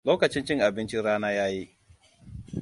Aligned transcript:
Lokacin 0.05 0.43
cin 0.45 0.59
abincin 0.59 1.03
rana 1.03 1.31
ya 1.31 1.47
yi. 1.47 1.77